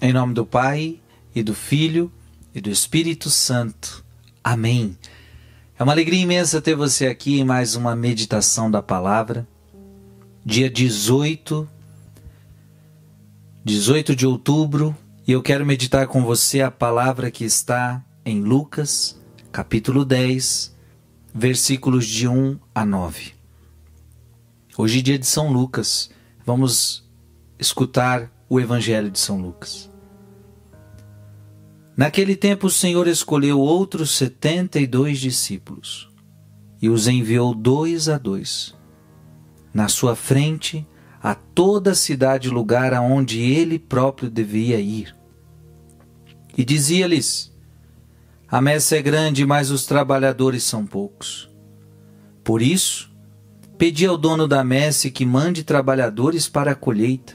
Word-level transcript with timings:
Em 0.00 0.12
nome 0.12 0.32
do 0.32 0.46
Pai, 0.46 1.00
e 1.34 1.42
do 1.42 1.52
Filho, 1.52 2.12
e 2.54 2.60
do 2.60 2.70
Espírito 2.70 3.28
Santo. 3.28 4.04
Amém. 4.44 4.96
É 5.76 5.82
uma 5.82 5.90
alegria 5.90 6.22
imensa 6.22 6.62
ter 6.62 6.76
você 6.76 7.08
aqui 7.08 7.40
em 7.40 7.44
mais 7.44 7.74
uma 7.74 7.96
meditação 7.96 8.70
da 8.70 8.80
palavra. 8.80 9.46
Dia 10.44 10.70
18, 10.70 11.68
18 13.64 14.14
de 14.14 14.24
outubro, 14.24 14.96
e 15.26 15.32
eu 15.32 15.42
quero 15.42 15.66
meditar 15.66 16.06
com 16.06 16.22
você 16.22 16.62
a 16.62 16.70
palavra 16.70 17.28
que 17.28 17.44
está 17.44 18.00
em 18.24 18.40
Lucas, 18.40 19.20
capítulo 19.50 20.04
10, 20.04 20.76
versículos 21.34 22.06
de 22.06 22.28
1 22.28 22.56
a 22.72 22.86
9. 22.86 23.32
Hoje, 24.76 25.00
é 25.00 25.02
dia 25.02 25.18
de 25.18 25.26
São 25.26 25.52
Lucas, 25.52 26.08
vamos 26.46 27.04
escutar 27.58 28.30
o 28.48 28.58
Evangelho 28.58 29.10
de 29.10 29.18
São 29.18 29.40
Lucas. 29.40 29.90
Naquele 31.96 32.36
tempo, 32.36 32.68
o 32.68 32.70
Senhor 32.70 33.08
escolheu 33.08 33.58
outros 33.58 34.12
setenta 34.12 34.78
e 34.78 34.86
dois 34.86 35.18
discípulos 35.18 36.08
e 36.80 36.88
os 36.88 37.08
enviou 37.08 37.54
dois 37.54 38.08
a 38.08 38.16
dois. 38.16 38.74
Na 39.74 39.88
sua 39.88 40.14
frente, 40.14 40.86
a 41.20 41.34
toda 41.34 41.90
a 41.90 41.94
cidade 41.94 42.48
lugar 42.48 42.94
aonde 42.94 43.40
ele 43.40 43.78
próprio 43.78 44.30
devia 44.30 44.80
ir. 44.80 45.14
E 46.56 46.64
dizia-lhes: 46.64 47.52
A 48.48 48.60
messe 48.60 48.96
é 48.96 49.02
grande, 49.02 49.44
mas 49.44 49.70
os 49.70 49.84
trabalhadores 49.84 50.62
são 50.62 50.86
poucos. 50.86 51.50
Por 52.44 52.62
isso, 52.62 53.12
pedi 53.76 54.06
ao 54.06 54.16
dono 54.16 54.48
da 54.48 54.64
messe 54.64 55.10
que 55.10 55.26
mande 55.26 55.64
trabalhadores 55.64 56.48
para 56.48 56.72
a 56.72 56.76
colheita. 56.76 57.34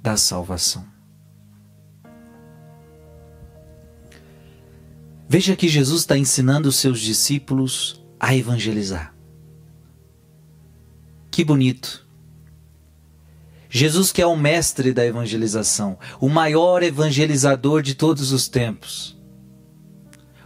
da 0.00 0.16
salvação. 0.16 0.84
Veja 5.28 5.54
que 5.54 5.68
Jesus 5.68 6.00
está 6.00 6.18
ensinando 6.18 6.68
os 6.68 6.76
seus 6.76 7.00
discípulos 7.00 8.04
a 8.18 8.34
evangelizar. 8.34 9.14
Que 11.30 11.44
bonito. 11.44 12.06
Jesus 13.68 14.10
que 14.10 14.20
é 14.20 14.26
o 14.26 14.36
mestre 14.36 14.92
da 14.92 15.06
evangelização, 15.06 15.96
o 16.20 16.28
maior 16.28 16.82
evangelizador 16.82 17.82
de 17.82 17.94
todos 17.94 18.32
os 18.32 18.48
tempos, 18.48 19.16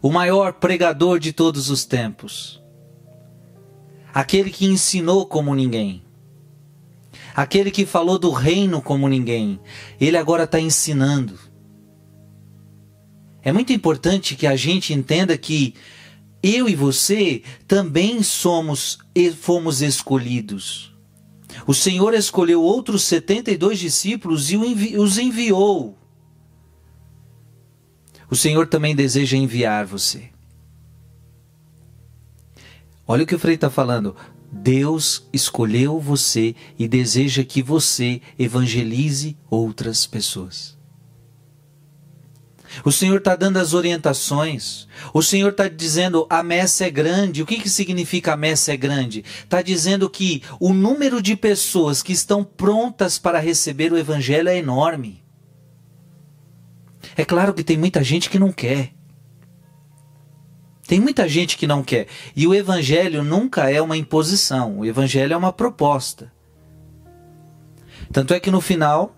o 0.00 0.10
maior 0.10 0.54
pregador 0.54 1.18
de 1.18 1.30
todos 1.30 1.68
os 1.68 1.84
tempos, 1.84 2.62
aquele 4.14 4.48
que 4.48 4.64
ensinou 4.64 5.26
como 5.26 5.54
ninguém, 5.54 6.02
aquele 7.34 7.70
que 7.70 7.86
falou 7.86 8.18
do 8.18 8.30
reino 8.30 8.82
como 8.82 9.08
ninguém, 9.08 9.60
ele 10.00 10.16
agora 10.16 10.44
está 10.44 10.60
ensinando. 10.60 11.38
É 13.42 13.52
muito 13.52 13.72
importante 13.72 14.36
que 14.36 14.46
a 14.46 14.56
gente 14.56 14.92
entenda 14.92 15.36
que 15.36 15.74
eu 16.42 16.68
e 16.68 16.74
você 16.74 17.42
também 17.66 18.22
somos 18.22 18.98
e 19.14 19.30
fomos 19.30 19.82
escolhidos. 19.82 20.94
O 21.66 21.74
Senhor 21.74 22.14
escolheu 22.14 22.62
outros 22.62 23.02
72 23.04 23.78
discípulos 23.78 24.50
e 24.50 24.56
os 24.96 25.18
enviou. 25.18 25.98
O 28.30 28.36
Senhor 28.36 28.66
também 28.66 28.94
deseja 28.94 29.36
enviar 29.36 29.84
você. 29.84 30.30
Olha 33.06 33.24
o 33.24 33.26
que 33.26 33.34
o 33.34 33.38
Frei 33.38 33.56
está 33.56 33.68
falando. 33.68 34.14
Deus 34.52 35.28
escolheu 35.32 36.00
você 36.00 36.54
e 36.78 36.88
deseja 36.88 37.44
que 37.44 37.62
você 37.62 38.20
evangelize 38.38 39.36
outras 39.48 40.06
pessoas. 40.06 40.78
O 42.84 42.92
Senhor 42.92 43.18
está 43.18 43.34
dando 43.34 43.58
as 43.58 43.74
orientações. 43.74 44.86
O 45.12 45.22
Senhor 45.22 45.50
está 45.50 45.68
dizendo 45.68 46.26
a 46.30 46.42
messe 46.42 46.84
é 46.84 46.90
grande. 46.90 47.42
O 47.42 47.46
que, 47.46 47.58
que 47.58 47.68
significa 47.68 48.32
a 48.32 48.36
messe 48.36 48.70
é 48.70 48.76
grande? 48.76 49.24
Está 49.44 49.60
dizendo 49.60 50.08
que 50.08 50.42
o 50.58 50.72
número 50.72 51.20
de 51.20 51.34
pessoas 51.36 52.02
que 52.02 52.12
estão 52.12 52.44
prontas 52.44 53.18
para 53.18 53.40
receber 53.40 53.92
o 53.92 53.98
Evangelho 53.98 54.48
é 54.48 54.56
enorme. 54.56 55.22
É 57.16 57.24
claro 57.24 57.52
que 57.52 57.64
tem 57.64 57.76
muita 57.76 58.04
gente 58.04 58.30
que 58.30 58.38
não 58.38 58.52
quer. 58.52 58.92
Tem 60.90 60.98
muita 60.98 61.28
gente 61.28 61.56
que 61.56 61.68
não 61.68 61.84
quer. 61.84 62.08
E 62.34 62.48
o 62.48 62.52
Evangelho 62.52 63.22
nunca 63.22 63.70
é 63.70 63.80
uma 63.80 63.96
imposição. 63.96 64.80
O 64.80 64.84
Evangelho 64.84 65.32
é 65.32 65.36
uma 65.36 65.52
proposta. 65.52 66.32
Tanto 68.10 68.34
é 68.34 68.40
que 68.40 68.50
no 68.50 68.60
final 68.60 69.14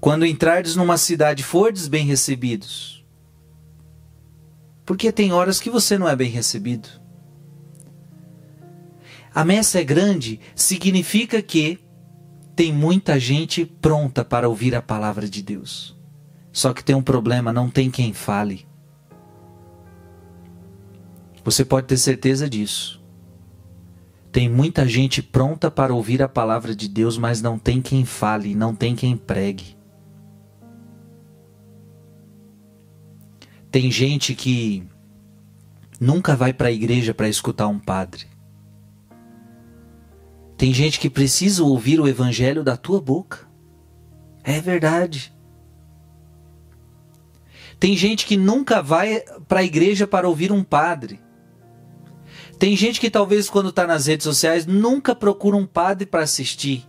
quando 0.00 0.24
entrardes 0.24 0.76
numa 0.76 0.96
cidade, 0.96 1.42
fordes 1.42 1.88
bem 1.88 2.06
recebidos. 2.06 3.04
Porque 4.84 5.10
tem 5.10 5.32
horas 5.32 5.58
que 5.58 5.68
você 5.68 5.98
não 5.98 6.08
é 6.08 6.14
bem 6.14 6.30
recebido. 6.30 6.88
A 9.34 9.44
messa 9.44 9.80
é 9.80 9.84
grande 9.84 10.38
significa 10.54 11.42
que 11.42 11.80
tem 12.54 12.72
muita 12.72 13.18
gente 13.18 13.66
pronta 13.66 14.24
para 14.24 14.48
ouvir 14.48 14.76
a 14.76 14.80
palavra 14.80 15.28
de 15.28 15.42
Deus. 15.42 15.98
Só 16.52 16.72
que 16.72 16.84
tem 16.84 16.94
um 16.94 17.02
problema, 17.02 17.52
não 17.52 17.68
tem 17.68 17.90
quem 17.90 18.12
fale. 18.12 18.64
Você 21.46 21.64
pode 21.64 21.86
ter 21.86 21.96
certeza 21.96 22.50
disso. 22.50 23.00
Tem 24.32 24.48
muita 24.48 24.84
gente 24.84 25.22
pronta 25.22 25.70
para 25.70 25.94
ouvir 25.94 26.20
a 26.20 26.28
palavra 26.28 26.74
de 26.74 26.88
Deus, 26.88 27.16
mas 27.16 27.40
não 27.40 27.56
tem 27.56 27.80
quem 27.80 28.04
fale, 28.04 28.52
não 28.52 28.74
tem 28.74 28.96
quem 28.96 29.16
pregue. 29.16 29.76
Tem 33.70 33.88
gente 33.92 34.34
que 34.34 34.82
nunca 36.00 36.34
vai 36.34 36.52
para 36.52 36.66
a 36.66 36.72
igreja 36.72 37.14
para 37.14 37.28
escutar 37.28 37.68
um 37.68 37.78
padre. 37.78 38.26
Tem 40.58 40.74
gente 40.74 40.98
que 40.98 41.08
precisa 41.08 41.62
ouvir 41.62 42.00
o 42.00 42.08
evangelho 42.08 42.64
da 42.64 42.76
tua 42.76 43.00
boca. 43.00 43.48
É 44.42 44.60
verdade. 44.60 45.32
Tem 47.78 47.96
gente 47.96 48.26
que 48.26 48.36
nunca 48.36 48.82
vai 48.82 49.20
para 49.46 49.60
a 49.60 49.64
igreja 49.64 50.08
para 50.08 50.28
ouvir 50.28 50.50
um 50.50 50.64
padre. 50.64 51.24
Tem 52.58 52.74
gente 52.74 53.00
que 53.00 53.10
talvez 53.10 53.50
quando 53.50 53.68
está 53.68 53.86
nas 53.86 54.06
redes 54.06 54.24
sociais 54.24 54.64
nunca 54.66 55.14
procura 55.14 55.56
um 55.56 55.66
padre 55.66 56.06
para 56.06 56.22
assistir. 56.22 56.86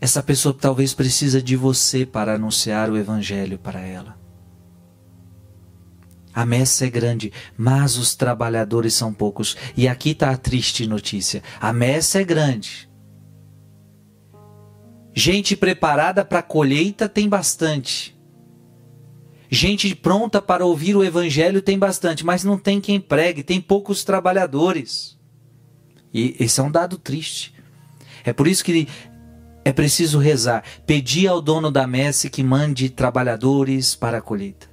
Essa 0.00 0.22
pessoa 0.22 0.54
talvez 0.58 0.94
precisa 0.94 1.42
de 1.42 1.56
você 1.56 2.04
para 2.06 2.34
anunciar 2.34 2.90
o 2.90 2.96
evangelho 2.96 3.58
para 3.58 3.80
ela. 3.80 4.16
A 6.34 6.46
messe 6.46 6.84
é 6.84 6.90
grande, 6.90 7.32
mas 7.56 7.96
os 7.96 8.14
trabalhadores 8.14 8.94
são 8.94 9.12
poucos. 9.12 9.56
E 9.76 9.88
aqui 9.88 10.10
está 10.10 10.30
a 10.30 10.36
triste 10.36 10.86
notícia: 10.86 11.42
a 11.60 11.72
messe 11.72 12.18
é 12.18 12.24
grande. 12.24 12.88
Gente 15.14 15.56
preparada 15.56 16.24
para 16.24 16.38
a 16.38 16.42
colheita 16.42 17.08
tem 17.08 17.28
bastante. 17.28 18.17
Gente 19.50 19.94
pronta 19.94 20.42
para 20.42 20.64
ouvir 20.64 20.94
o 20.94 21.02
evangelho 21.02 21.62
tem 21.62 21.78
bastante, 21.78 22.24
mas 22.24 22.44
não 22.44 22.58
tem 22.58 22.80
quem 22.80 23.00
pregue, 23.00 23.42
tem 23.42 23.60
poucos 23.60 24.04
trabalhadores. 24.04 25.18
E 26.12 26.36
esse 26.38 26.60
é 26.60 26.62
um 26.62 26.70
dado 26.70 26.98
triste. 26.98 27.54
É 28.24 28.32
por 28.32 28.46
isso 28.46 28.64
que 28.64 28.88
É 29.64 29.72
preciso 29.72 30.18
rezar, 30.18 30.64
pedir 30.86 31.28
ao 31.28 31.42
dono 31.42 31.70
da 31.70 31.86
messe 31.86 32.30
que 32.30 32.42
mande 32.42 32.88
trabalhadores 32.88 33.94
para 33.94 34.18
a 34.18 34.22
colheita. 34.22 34.66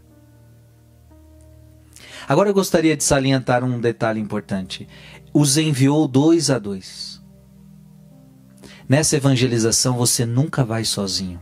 Agora 2.28 2.50
eu 2.50 2.54
gostaria 2.54 2.96
de 2.96 3.04
salientar 3.04 3.64
um 3.64 3.80
detalhe 3.80 4.22
importante. 4.22 4.88
Os 5.34 5.58
enviou 5.58 6.08
dois 6.08 6.50
a 6.50 6.58
dois. 6.58 7.22
Nessa 8.88 9.18
evangelização 9.18 9.98
você 9.98 10.26
nunca 10.26 10.64
vai 10.64 10.86
sozinho. 10.86 11.42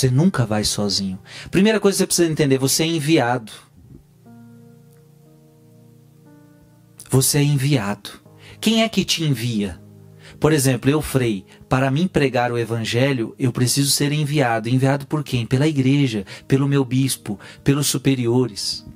Você 0.00 0.10
nunca 0.10 0.46
vai 0.46 0.64
sozinho. 0.64 1.18
Primeira 1.50 1.78
coisa 1.78 1.96
que 1.96 1.98
você 1.98 2.06
precisa 2.06 2.32
entender: 2.32 2.56
você 2.56 2.84
é 2.84 2.86
enviado. 2.86 3.52
Você 7.10 7.36
é 7.36 7.42
enviado. 7.42 8.08
Quem 8.62 8.82
é 8.82 8.88
que 8.88 9.04
te 9.04 9.22
envia? 9.24 9.78
Por 10.38 10.54
exemplo, 10.54 10.90
eu, 10.90 11.02
Frei, 11.02 11.44
para 11.68 11.90
mim 11.90 12.08
pregar 12.08 12.50
o 12.50 12.56
evangelho, 12.56 13.34
eu 13.38 13.52
preciso 13.52 13.90
ser 13.90 14.10
enviado. 14.10 14.70
Enviado 14.70 15.06
por 15.06 15.22
quem? 15.22 15.44
Pela 15.44 15.68
igreja, 15.68 16.24
pelo 16.48 16.66
meu 16.66 16.82
bispo, 16.82 17.38
pelos 17.62 17.86
superiores. 17.86 18.86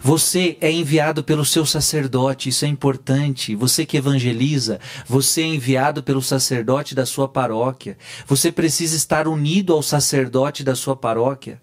Você 0.00 0.56
é 0.60 0.70
enviado 0.70 1.22
pelo 1.22 1.44
seu 1.44 1.64
sacerdote, 1.64 2.48
isso 2.48 2.64
é 2.64 2.68
importante. 2.68 3.54
Você 3.54 3.86
que 3.86 3.96
evangeliza, 3.96 4.80
você 5.06 5.42
é 5.42 5.46
enviado 5.46 6.02
pelo 6.02 6.22
sacerdote 6.22 6.94
da 6.94 7.06
sua 7.06 7.28
paróquia. 7.28 7.96
Você 8.26 8.50
precisa 8.50 8.96
estar 8.96 9.28
unido 9.28 9.72
ao 9.72 9.82
sacerdote 9.82 10.64
da 10.64 10.74
sua 10.74 10.96
paróquia. 10.96 11.60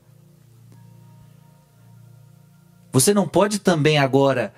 Você 2.91 3.13
não 3.13 3.27
pode 3.27 3.59
também 3.59 3.97
agora 3.97 4.53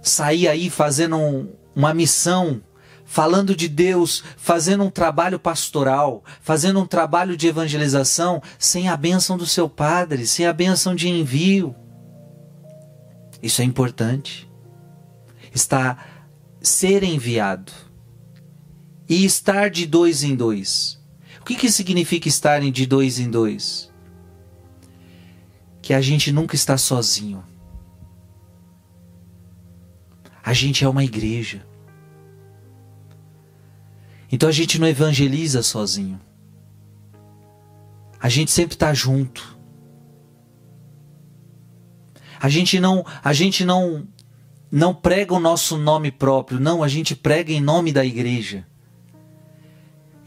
sair 0.00 0.48
aí 0.48 0.70
fazendo 0.70 1.16
um, 1.16 1.52
uma 1.74 1.92
missão, 1.92 2.62
falando 3.04 3.54
de 3.54 3.68
Deus, 3.68 4.22
fazendo 4.36 4.84
um 4.84 4.90
trabalho 4.90 5.38
pastoral, 5.38 6.24
fazendo 6.40 6.80
um 6.80 6.86
trabalho 6.86 7.36
de 7.36 7.48
evangelização, 7.48 8.42
sem 8.58 8.88
a 8.88 8.96
bênção 8.96 9.36
do 9.36 9.46
seu 9.46 9.68
padre, 9.68 10.26
sem 10.26 10.46
a 10.46 10.52
bênção 10.52 10.94
de 10.94 11.08
envio. 11.08 11.74
Isso 13.42 13.62
é 13.62 13.64
importante. 13.64 14.48
Está 15.54 16.06
ser 16.60 17.02
enviado 17.02 17.72
e 19.08 19.24
estar 19.24 19.70
de 19.70 19.86
dois 19.86 20.22
em 20.22 20.34
dois. 20.34 21.00
O 21.40 21.44
que, 21.44 21.54
que 21.54 21.70
significa 21.70 22.28
estar 22.28 22.60
de 22.60 22.86
dois 22.86 23.18
em 23.18 23.30
dois? 23.30 23.92
Que 25.80 25.94
a 25.94 26.00
gente 26.00 26.30
nunca 26.30 26.54
está 26.54 26.76
sozinho. 26.76 27.42
A 30.44 30.52
gente 30.52 30.84
é 30.84 30.88
uma 30.88 31.04
igreja. 31.04 31.66
Então 34.30 34.48
a 34.48 34.52
gente 34.52 34.78
não 34.78 34.86
evangeliza 34.86 35.62
sozinho. 35.62 36.20
A 38.20 38.28
gente 38.28 38.50
sempre 38.50 38.74
está 38.74 38.92
junto. 38.92 39.57
A 42.40 42.48
gente 42.48 42.78
não, 42.78 43.04
a 43.22 43.32
gente 43.32 43.64
não 43.64 44.06
não 44.70 44.94
prega 44.94 45.32
o 45.32 45.40
nosso 45.40 45.78
nome 45.78 46.10
próprio, 46.10 46.60
não, 46.60 46.82
a 46.82 46.88
gente 46.88 47.16
prega 47.16 47.50
em 47.52 47.60
nome 47.60 47.90
da 47.90 48.04
igreja. 48.04 48.66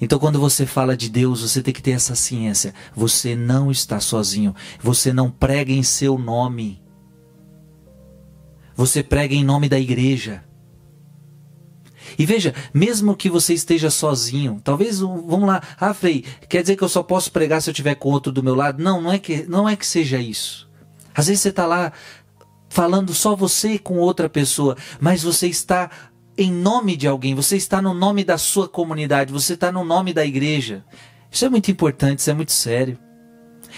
Então, 0.02 0.18
quando 0.18 0.40
você 0.40 0.66
fala 0.66 0.98
de 0.98 1.08
Deus, 1.10 1.42
você 1.44 1.62
tem 1.62 1.72
que 1.72 1.82
ter 1.82 1.92
essa 1.92 2.16
ciência. 2.16 2.74
Você 2.96 3.36
não 3.36 3.70
está 3.70 4.00
sozinho. 4.00 4.56
Você 4.82 5.14
não 5.14 5.30
prega 5.30 5.72
em 5.72 5.84
seu 5.84 6.18
nome. 6.18 6.82
Você 8.76 9.04
prega 9.04 9.36
em 9.36 9.44
nome 9.44 9.70
da 9.70 9.80
igreja. 9.80 10.44
E 12.18 12.26
veja, 12.26 12.56
mesmo 12.74 13.16
que 13.16 13.30
você 13.30 13.54
esteja 13.54 13.92
sozinho, 13.92 14.60
talvez, 14.64 15.00
vamos 15.00 15.44
lá, 15.44 15.62
ah, 15.80 15.94
Frei, 15.94 16.26
quer 16.50 16.64
dizer 16.64 16.76
que 16.76 16.84
eu 16.84 16.90
só 16.90 17.04
posso 17.04 17.32
pregar 17.32 17.62
se 17.62 17.70
eu 17.70 17.72
estiver 17.72 17.94
com 17.94 18.10
outro 18.10 18.32
do 18.32 18.42
meu 18.42 18.56
lado? 18.56 18.82
Não, 18.84 19.00
não 19.00 19.12
é 19.12 19.20
que, 19.20 19.44
não 19.44 19.70
é 19.70 19.76
que 19.76 19.86
seja 19.86 20.18
isso. 20.18 20.68
Às 21.14 21.28
vezes 21.28 21.42
você 21.42 21.50
está 21.50 21.66
lá 21.66 21.92
falando 22.70 23.14
só 23.14 23.36
você 23.36 23.78
com 23.78 23.98
outra 23.98 24.30
pessoa, 24.30 24.78
mas 25.00 25.24
você 25.24 25.48
está 25.48 25.90
em 26.38 26.52
nome 26.52 26.96
de 26.96 27.08
alguém, 27.08 27.36
você 27.36 27.58
está 27.58 27.82
no 27.82 27.94
nome 27.94 28.24
da 28.24 28.38
sua 28.38 28.68
comunidade, 28.68 29.34
você 29.34 29.54
está 29.54 29.72
no 29.72 29.84
nome 29.84 30.14
da 30.14 30.26
igreja. 30.26 30.84
Isso 31.30 31.46
é 31.46 31.50
muito 31.50 31.70
importante, 31.70 32.20
isso 32.20 32.32
é 32.32 32.34
muito 32.34 32.52
sério. 32.52 32.98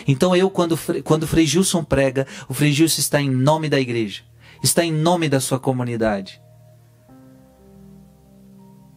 Então 0.07 0.35
eu, 0.35 0.49
quando, 0.49 0.77
quando 1.03 1.23
o 1.23 1.27
Frei 1.27 1.45
Gilson 1.45 1.83
prega, 1.83 2.25
o 2.47 2.53
Frei 2.53 2.71
Gilson 2.71 3.01
está 3.01 3.21
em 3.21 3.29
nome 3.29 3.69
da 3.69 3.79
igreja, 3.79 4.23
está 4.63 4.83
em 4.83 4.91
nome 4.91 5.27
da 5.27 5.39
sua 5.39 5.59
comunidade. 5.59 6.41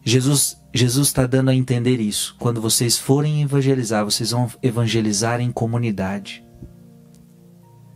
Jesus 0.03 0.57
Jesus 0.73 1.07
está 1.07 1.25
dando 1.25 1.49
a 1.49 1.55
entender 1.55 1.99
isso. 1.99 2.35
Quando 2.37 2.61
vocês 2.61 2.97
forem 2.97 3.41
evangelizar, 3.41 4.05
vocês 4.05 4.29
vão 4.29 4.49
evangelizar 4.61 5.41
em 5.41 5.51
comunidade. 5.51 6.46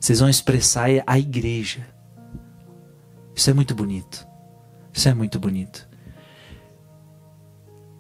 Vocês 0.01 0.19
vão 0.19 0.27
expressar 0.27 0.88
a 1.06 1.19
igreja. 1.19 1.88
Isso 3.36 3.51
é 3.51 3.53
muito 3.53 3.75
bonito. 3.75 4.27
Isso 4.92 5.07
é 5.07 5.13
muito 5.13 5.39
bonito. 5.39 5.88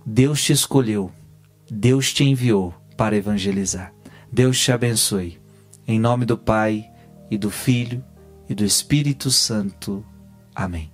Deus 0.03 0.43
te 0.43 0.51
escolheu. 0.51 1.11
Deus 1.69 2.11
te 2.11 2.23
enviou 2.23 2.73
para 2.97 3.15
evangelizar. 3.15 3.93
Deus 4.31 4.59
te 4.59 4.71
abençoe. 4.71 5.39
Em 5.87 5.99
nome 5.99 6.25
do 6.25 6.35
Pai 6.35 6.91
e 7.29 7.37
do 7.37 7.51
Filho 7.51 8.03
e 8.49 8.55
do 8.55 8.65
Espírito 8.65 9.29
Santo. 9.29 10.03
Amém. 10.55 10.91